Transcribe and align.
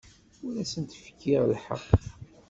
Ur 0.45 0.53
asent-kfiɣ 0.63 1.41
lḥeqq. 1.53 1.85